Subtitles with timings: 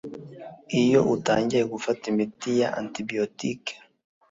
[0.81, 3.73] iyo utangiye gufata imiti ya antibiyotike